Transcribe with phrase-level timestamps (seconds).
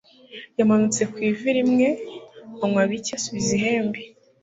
[0.57, 1.87] yamanutse ku ivi rimwe,
[2.63, 3.99] anywa bike asubiza ihembe